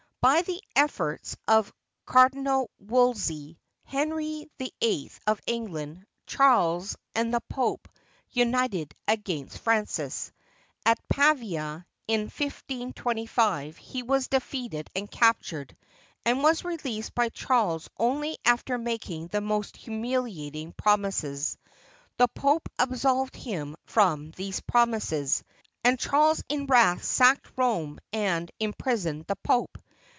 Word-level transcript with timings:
By 0.23 0.43
the 0.43 0.61
efforts 0.75 1.35
of 1.47 1.73
Cardi 2.05 2.41
nal 2.41 2.69
Wolsey, 2.77 3.57
Henry 3.85 4.51
VIII 4.59 5.09
of 5.25 5.41
England, 5.47 6.05
Charles, 6.27 6.95
and 7.15 7.33
the 7.33 7.41
Pope 7.49 7.87
united 8.29 8.93
against 9.07 9.57
Francis. 9.57 10.31
At 10.85 10.99
Pavia, 11.09 11.87
in 12.07 12.21
1525, 12.25 13.77
he 13.77 14.03
was 14.03 14.27
defeated 14.27 14.87
and 14.95 15.09
captured, 15.09 15.75
and 16.23 16.43
was 16.43 16.63
released 16.63 17.15
by 17.15 17.29
Charles 17.29 17.89
only 17.97 18.37
after 18.45 18.77
making 18.77 19.25
the 19.29 19.41
most 19.41 19.75
humiliating 19.75 20.71
promises. 20.73 21.57
The 22.17 22.27
Pope 22.27 22.69
absolved 22.77 23.35
him 23.35 23.75
from 23.87 24.29
these 24.35 24.59
promises, 24.59 25.43
and 25.83 25.97
Charles 25.97 26.43
in 26.47 26.67
wrath 26.67 27.03
sacked 27.03 27.49
Rome 27.57 27.99
and 28.13 28.51
im 28.59 28.73
prisoned 28.73 29.25
the 29.25 29.35
Pope. 29.37 29.79